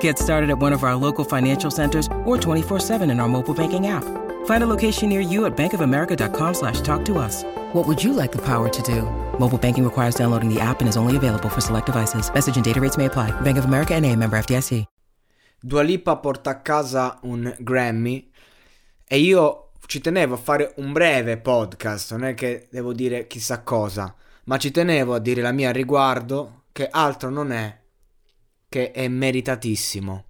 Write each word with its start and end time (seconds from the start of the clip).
Get 0.00 0.18
started 0.18 0.50
at 0.50 0.58
one 0.58 0.72
of 0.72 0.82
our 0.82 0.96
local 0.96 1.24
financial 1.24 1.70
centers 1.70 2.08
or 2.24 2.36
24-7 2.36 3.08
in 3.08 3.20
our 3.20 3.28
mobile 3.28 3.54
banking 3.54 3.86
app. 3.86 4.02
Find 4.46 4.64
a 4.64 4.66
location 4.66 5.08
near 5.08 5.20
you 5.20 5.46
at 5.46 5.56
bankofamerica.com 5.56 6.54
slash 6.54 6.80
talk 6.80 7.04
to 7.04 7.18
us. 7.18 7.44
What 7.72 7.86
would 7.86 8.02
you 8.02 8.12
like 8.12 8.32
the 8.32 8.42
power 8.42 8.68
to 8.68 8.82
do? 8.82 9.02
Mobile 9.38 9.58
banking 9.58 9.84
requires 9.84 10.16
downloading 10.16 10.52
the 10.52 10.60
app 10.60 10.80
and 10.80 10.88
is 10.88 10.96
only 10.96 11.16
available 11.16 11.48
for 11.48 11.60
select 11.60 11.86
devices. 11.86 12.28
Message 12.32 12.56
and 12.56 12.64
data 12.64 12.80
rates 12.80 12.96
may 12.96 13.06
apply. 13.06 13.30
Bank 13.42 13.58
of 13.58 13.66
America 13.66 13.94
and 13.94 14.04
a 14.04 14.16
member 14.16 14.36
FDIC. 14.36 14.84
Dua 15.62 15.82
Lipa 15.82 16.16
porta 16.16 16.50
a 16.50 16.60
casa 16.60 17.18
un 17.22 17.52
Grammy 17.58 18.30
e 19.08 19.18
io 19.18 19.70
ci 19.86 20.00
tenevo 20.00 20.34
a 20.34 20.36
fare 20.36 20.74
un 20.76 20.92
breve 20.92 21.38
podcast, 21.38 22.12
non 22.12 22.24
è 22.24 22.34
che 22.34 22.68
devo 22.70 22.92
dire 22.92 23.26
chissà 23.26 23.62
cosa, 23.62 24.14
ma 24.44 24.58
ci 24.58 24.70
tenevo 24.70 25.14
a 25.14 25.18
dire 25.18 25.42
la 25.42 25.52
mia 25.52 25.68
al 25.68 25.74
riguardo 25.74 26.64
che 26.72 26.88
altro 26.88 27.30
non 27.30 27.52
è 27.52 27.76
che 28.68 28.90
è 28.90 29.08
meritatissimo. 29.08 30.24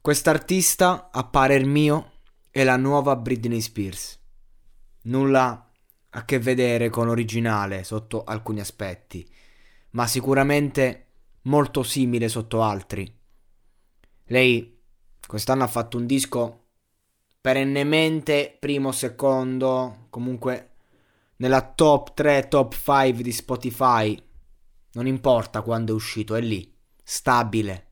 Quest'artista, 0.00 1.10
a 1.12 1.24
parer 1.24 1.64
mio, 1.64 2.12
è 2.50 2.64
la 2.64 2.76
nuova 2.76 3.16
Britney 3.16 3.60
Spears. 3.60 4.18
Nulla 5.02 5.70
a 6.10 6.24
che 6.24 6.38
vedere 6.38 6.88
con 6.88 7.06
l'originale 7.06 7.84
sotto 7.84 8.24
alcuni 8.24 8.60
aspetti, 8.60 9.28
ma 9.90 10.06
sicuramente 10.06 11.06
molto 11.42 11.82
simile 11.82 12.28
sotto 12.28 12.62
altri. 12.62 13.10
Lei 14.24 14.80
quest'anno 15.26 15.64
ha 15.64 15.68
fatto 15.68 15.98
un 15.98 16.06
disco 16.06 16.64
perennemente 17.40 18.56
primo, 18.58 18.92
secondo, 18.92 20.06
comunque 20.10 20.70
nella 21.36 21.62
top 21.62 22.14
3, 22.14 22.48
top 22.48 22.74
5 22.74 23.22
di 23.22 23.32
Spotify. 23.32 24.22
Non 24.92 25.06
importa 25.06 25.62
quando 25.62 25.92
è 25.92 25.94
uscito, 25.94 26.34
è 26.34 26.40
lì, 26.40 26.74
stabile. 27.08 27.86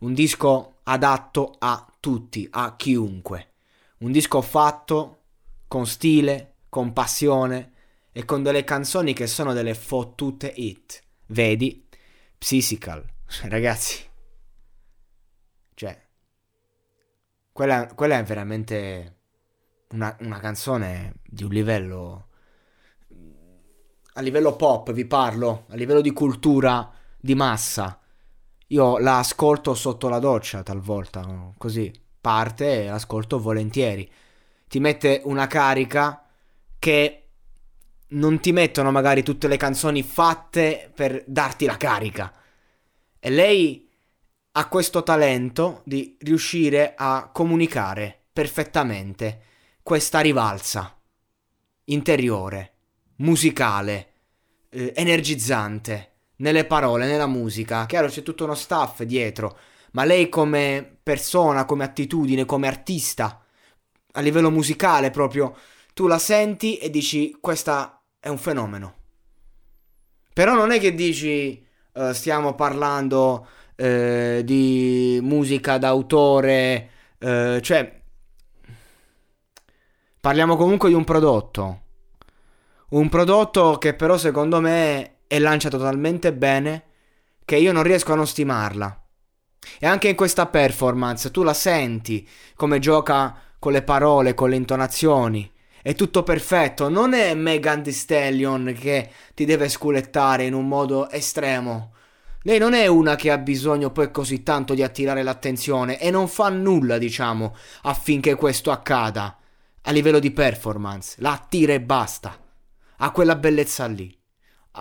Un 0.00 0.12
disco 0.12 0.80
adatto 0.82 1.54
a 1.60 1.86
tutti, 2.00 2.48
a 2.50 2.74
chiunque. 2.74 3.52
Un 3.98 4.10
disco 4.10 4.42
fatto 4.42 5.18
con 5.68 5.86
stile, 5.86 6.56
con 6.68 6.92
passione 6.92 7.72
e 8.10 8.24
con 8.24 8.42
delle 8.42 8.64
canzoni 8.64 9.12
che 9.12 9.28
sono 9.28 9.52
delle 9.52 9.74
fottute 9.74 10.48
hit. 10.48 11.00
Vedi? 11.26 11.86
Psychical. 12.38 13.08
Ragazzi. 13.44 14.02
Cioè. 15.74 16.06
Quella, 17.52 17.86
quella 17.94 18.18
è 18.18 18.24
veramente 18.24 19.18
una, 19.90 20.16
una 20.22 20.40
canzone 20.40 21.14
di 21.24 21.44
un 21.44 21.50
livello... 21.50 22.26
A 24.14 24.20
livello 24.22 24.56
pop 24.56 24.90
vi 24.90 25.04
parlo, 25.06 25.66
a 25.68 25.76
livello 25.76 26.00
di 26.00 26.12
cultura 26.12 26.92
di 27.16 27.36
massa. 27.36 27.99
Io 28.72 28.98
la 28.98 29.18
ascolto 29.18 29.74
sotto 29.74 30.08
la 30.08 30.20
doccia 30.20 30.62
talvolta, 30.62 31.52
così 31.58 31.92
parte 32.20 32.84
e 32.84 32.86
l'ascolto 32.86 33.40
volentieri. 33.40 34.08
Ti 34.68 34.78
mette 34.78 35.22
una 35.24 35.48
carica 35.48 36.24
che 36.78 37.28
non 38.08 38.38
ti 38.40 38.52
mettono 38.52 38.92
magari 38.92 39.24
tutte 39.24 39.48
le 39.48 39.56
canzoni 39.56 40.04
fatte 40.04 40.92
per 40.94 41.24
darti 41.26 41.66
la 41.66 41.76
carica. 41.76 42.32
E 43.18 43.30
lei 43.30 43.88
ha 44.52 44.68
questo 44.68 45.02
talento 45.02 45.82
di 45.84 46.16
riuscire 46.20 46.94
a 46.96 47.28
comunicare 47.32 48.26
perfettamente 48.32 49.42
questa 49.82 50.20
rivalsa 50.20 50.96
interiore, 51.84 52.74
musicale, 53.16 54.12
eh, 54.68 54.92
energizzante 54.94 56.10
nelle 56.40 56.64
parole, 56.64 57.06
nella 57.06 57.26
musica. 57.26 57.86
Chiaro, 57.86 58.08
c'è 58.08 58.22
tutto 58.22 58.44
uno 58.44 58.54
staff 58.54 59.02
dietro, 59.02 59.56
ma 59.92 60.04
lei 60.04 60.28
come 60.28 60.98
persona, 61.02 61.64
come 61.64 61.84
attitudine, 61.84 62.44
come 62.44 62.66
artista, 62.66 63.42
a 64.12 64.20
livello 64.20 64.50
musicale 64.50 65.10
proprio, 65.10 65.56
tu 65.94 66.06
la 66.06 66.18
senti 66.18 66.76
e 66.76 66.90
dici 66.90 67.36
questa 67.40 68.02
è 68.18 68.28
un 68.28 68.38
fenomeno. 68.38 68.94
Però 70.32 70.54
non 70.54 70.70
è 70.70 70.78
che 70.78 70.94
dici 70.94 71.64
uh, 71.92 72.12
stiamo 72.12 72.54
parlando 72.54 73.46
uh, 73.76 74.42
di 74.42 75.18
musica 75.22 75.78
d'autore, 75.78 76.90
uh, 77.18 77.60
cioè 77.60 78.00
parliamo 80.20 80.56
comunque 80.56 80.88
di 80.88 80.94
un 80.94 81.04
prodotto. 81.04 81.82
Un 82.90 83.08
prodotto 83.08 83.78
che 83.78 83.94
però 83.94 84.16
secondo 84.16 84.60
me 84.60 85.19
è 85.30 85.38
lanciato 85.38 85.78
talmente 85.78 86.32
bene 86.32 86.82
che 87.44 87.54
io 87.54 87.70
non 87.70 87.84
riesco 87.84 88.12
a 88.12 88.16
non 88.16 88.26
stimarla. 88.26 89.04
E 89.78 89.86
anche 89.86 90.08
in 90.08 90.16
questa 90.16 90.46
performance 90.46 91.30
tu 91.30 91.44
la 91.44 91.54
senti 91.54 92.28
come 92.56 92.80
gioca 92.80 93.40
con 93.60 93.70
le 93.70 93.82
parole, 93.82 94.34
con 94.34 94.50
le 94.50 94.56
intonazioni. 94.56 95.48
È 95.80 95.94
tutto 95.94 96.24
perfetto, 96.24 96.88
non 96.88 97.14
è 97.14 97.34
Megan 97.34 97.84
Thee 97.84 97.92
Stallion 97.92 98.74
che 98.76 99.08
ti 99.32 99.44
deve 99.44 99.68
sculettare 99.68 100.46
in 100.46 100.52
un 100.54 100.66
modo 100.66 101.08
estremo. 101.08 101.92
Lei 102.42 102.58
non 102.58 102.74
è 102.74 102.88
una 102.88 103.14
che 103.14 103.30
ha 103.30 103.38
bisogno 103.38 103.92
poi 103.92 104.10
così 104.10 104.42
tanto 104.42 104.74
di 104.74 104.82
attirare 104.82 105.22
l'attenzione 105.22 106.00
e 106.00 106.10
non 106.10 106.26
fa 106.26 106.48
nulla, 106.48 106.98
diciamo, 106.98 107.54
affinché 107.82 108.34
questo 108.34 108.72
accada. 108.72 109.38
A 109.82 109.92
livello 109.92 110.18
di 110.18 110.32
performance, 110.32 111.14
la 111.20 111.34
attira 111.34 111.72
e 111.72 111.80
basta. 111.80 112.36
Ha 112.96 113.10
quella 113.12 113.36
bellezza 113.36 113.86
lì. 113.86 114.19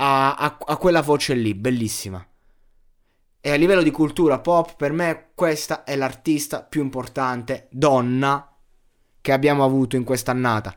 Ha, 0.01 0.35
ha, 0.35 0.57
ha 0.65 0.77
quella 0.77 1.01
voce 1.01 1.33
lì, 1.33 1.53
bellissima. 1.53 2.25
E 3.41 3.51
a 3.51 3.55
livello 3.55 3.81
di 3.81 3.91
cultura 3.91 4.39
pop, 4.39 4.75
per 4.77 4.93
me 4.93 5.31
questa 5.35 5.83
è 5.83 5.97
l'artista 5.97 6.63
più 6.63 6.81
importante 6.81 7.67
donna 7.69 8.49
che 9.19 9.31
abbiamo 9.33 9.65
avuto 9.65 9.97
in 9.97 10.05
quest'annata. 10.05 10.73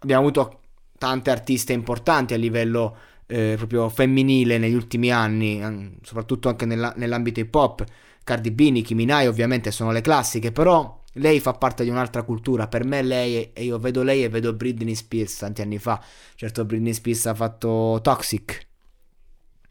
Abbiamo 0.00 0.22
avuto 0.22 0.60
tante 0.98 1.30
artiste 1.30 1.72
importanti 1.72 2.34
a 2.34 2.36
livello 2.36 2.96
eh, 3.26 3.54
proprio 3.56 3.88
femminile 3.88 4.58
negli 4.58 4.74
ultimi 4.74 5.10
anni, 5.10 5.98
soprattutto 6.02 6.50
anche 6.50 6.66
nella, 6.66 6.92
nell'ambito 6.96 7.40
hip 7.40 7.54
hop. 7.54 7.84
Cardi 8.24 8.50
B, 8.50 8.68
Nicki 8.70 8.94
Minaj 8.94 9.26
ovviamente 9.26 9.70
sono 9.70 9.90
le 9.90 10.02
classiche, 10.02 10.52
però 10.52 11.02
lei 11.14 11.40
fa 11.40 11.54
parte 11.54 11.82
di 11.82 11.90
un'altra 11.90 12.24
cultura. 12.24 12.66
Per 12.66 12.84
me 12.84 13.00
lei, 13.00 13.52
e 13.52 13.64
io 13.64 13.78
vedo 13.78 14.02
lei 14.02 14.24
e 14.24 14.28
vedo 14.28 14.52
Britney 14.52 14.94
Spears 14.94 15.38
tanti 15.38 15.62
anni 15.62 15.78
fa. 15.78 16.02
Certo 16.34 16.64
Britney 16.64 16.92
Spears 16.92 17.26
ha 17.26 17.34
fatto 17.34 18.00
Toxic, 18.02 18.65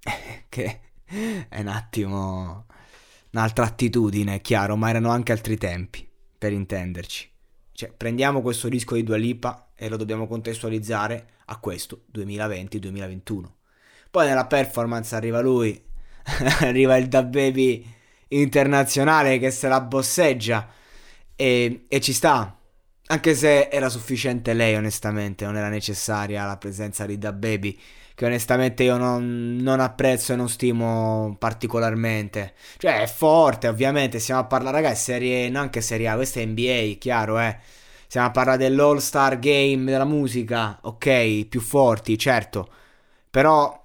che 0.50 0.80
è 1.50 1.60
un 1.60 1.68
attimo 1.68 2.66
un'altra 3.32 3.66
attitudine, 3.66 4.36
è 4.36 4.42
chiaro, 4.42 4.78
ma 4.78 4.90
erano 4.90 5.10
anche 5.10 5.34
altri 5.34 5.58
tempi, 5.58 6.08
per 6.38 6.54
intenderci. 6.54 7.30
Cioè, 7.74 7.92
prendiamo 7.92 8.42
questo 8.42 8.70
disco 8.70 8.96
di 8.96 9.04
Dua 9.04 9.18
Lipa 9.18 9.72
e 9.76 9.90
lo 9.90 9.98
dobbiamo 9.98 10.28
contestualizzare 10.28 11.28
a 11.46 11.58
questo 11.58 12.06
2020-2021. 12.16 13.44
Poi 14.10 14.28
nella 14.28 14.46
performance 14.46 15.14
arriva 15.14 15.42
lui, 15.42 15.84
arriva 16.62 16.96
il 16.96 17.08
Da 17.08 17.24
Baby 17.24 17.86
internazionale 18.30 19.38
che 19.38 19.52
se 19.52 19.68
la 19.68 19.82
bosseggia 19.82 20.70
e, 21.36 21.86
e 21.90 22.00
ci 22.00 22.14
sta. 22.14 22.58
Anche 23.08 23.36
se 23.36 23.68
era 23.68 23.90
sufficiente 23.90 24.54
lei, 24.54 24.76
onestamente, 24.76 25.44
non 25.44 25.58
era 25.58 25.68
necessaria 25.68 26.46
la 26.46 26.58
presenza 26.58 27.06
di 27.06 27.18
Da 27.18 27.34
Baby, 27.34 27.78
che 28.16 28.26
onestamente 28.26 28.84
io 28.84 28.98
non, 28.98 29.58
non, 29.60 29.82
apprezzo 29.82 30.34
e 30.34 30.36
non 30.38 30.50
stimo 30.50 31.36
particolarmente. 31.38 32.54
Cioè 32.78 33.02
è 33.02 33.08
forte, 33.08 33.68
ovviamente, 33.68 34.20
stiamo 34.20 34.42
a 34.42 34.46
parlare, 34.46 34.82
ragazzi, 34.82 35.04
serie, 35.04 35.52
anche 35.52 35.82
serie 35.82 36.08
A, 36.08 36.16
questa 36.16 36.40
è 36.40 36.46
NBA, 36.46 36.96
chiaro, 36.98 37.40
eh. 37.40 37.58
Stiamo 38.08 38.28
a 38.28 38.32
parlare 38.32 38.58
dell'All 38.58 38.98
Star 38.98 39.38
Game 39.40 39.84
della 39.92 40.06
musica, 40.06 40.80
ok, 40.82 41.46
più 41.48 41.60
forti, 41.60 42.18
certo. 42.18 42.70
Però 43.30 43.84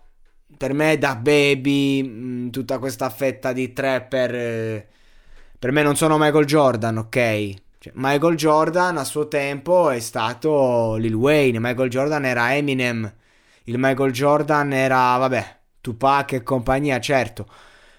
per 0.57 0.75
me 0.75 0.97
da 0.99 1.17
baby, 1.17 2.03
mm, 2.03 2.49
tutta 2.51 2.79
questa 2.79 3.11
fetta 3.11 3.53
di 3.53 3.73
trapper, 3.73 4.35
eh, 4.35 4.89
per 5.59 5.73
me 5.73 5.83
non 5.83 5.97
sono 5.97 6.19
Michael 6.19 6.45
Jordan, 6.45 6.99
ok? 6.99 7.55
Cioè, 7.79 7.93
Michael 7.97 8.37
Jordan 8.37 8.99
a 8.99 9.05
suo 9.05 9.27
tempo 9.27 9.91
è 9.91 10.01
stato 10.01 10.97
Lil 10.97 11.15
Wayne, 11.15 11.59
Michael 11.59 11.89
Jordan 11.89 12.25
era 12.27 12.55
Eminem, 12.55 13.11
il 13.71 13.77
Michael 13.79 14.13
Jordan 14.13 14.73
era, 14.73 15.17
vabbè, 15.17 15.59
Tupac 15.81 16.33
e 16.33 16.43
compagnia, 16.43 16.99
certo. 17.01 17.47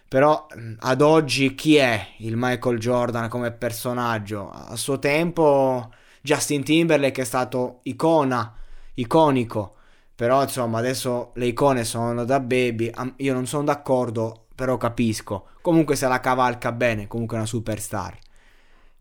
Però 0.08 0.46
ad 0.80 1.02
oggi 1.02 1.56
chi 1.56 1.78
è 1.78 2.08
il 2.18 2.36
Michael 2.36 2.78
Jordan 2.78 3.30
come 3.30 3.52
personaggio? 3.52 4.50
A 4.50 4.76
suo 4.76 5.00
tempo 5.00 5.90
Justin 6.22 6.64
Timberlake 6.64 7.22
è 7.22 7.26
stato 7.26 7.80
icona, 7.84 8.54
iconico. 8.96 9.76
Però 10.16 10.44
insomma 10.44 10.80
adesso 10.80 11.32
le 11.36 11.48
icone 11.48 11.84
sono 11.86 12.26
da 12.26 12.40
baby. 12.40 12.92
Io 13.18 13.34
non 13.34 13.48
sono 13.48 13.64
d'accordo, 13.64 14.48
però 14.54 14.78
capisco. 14.78 15.48
Comunque 15.62 15.96
se 15.96 16.08
la 16.08 16.20
cavalca 16.20 16.72
bene, 16.72 17.08
comunque 17.08 17.38
è 17.38 17.40
una 17.40 17.48
superstar 17.48 18.18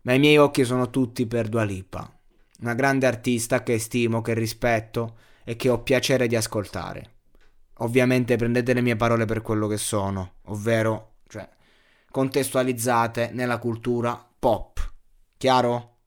ma 0.01 0.13
i 0.13 0.19
miei 0.19 0.37
occhi 0.37 0.63
sono 0.63 0.89
tutti 0.89 1.25
per 1.27 1.47
Dua 1.47 1.63
Lipa, 1.63 2.11
una 2.61 2.73
grande 2.73 3.05
artista 3.05 3.63
che 3.63 3.77
stimo, 3.79 4.21
che 4.21 4.33
rispetto 4.33 5.17
e 5.43 5.55
che 5.55 5.69
ho 5.69 5.81
piacere 5.81 6.27
di 6.27 6.35
ascoltare. 6.35 7.15
Ovviamente 7.77 8.35
prendete 8.35 8.73
le 8.73 8.81
mie 8.81 8.95
parole 8.95 9.25
per 9.25 9.41
quello 9.41 9.67
che 9.67 9.77
sono, 9.77 10.35
ovvero, 10.45 11.15
cioè, 11.27 11.49
contestualizzate 12.11 13.31
nella 13.33 13.57
cultura 13.57 14.29
pop. 14.37 14.93
Chiaro? 15.37 15.97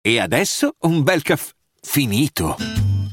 E 0.00 0.20
adesso 0.20 0.76
un 0.80 1.02
bel 1.02 1.22
caffè 1.22 1.52
finito. 1.80 2.85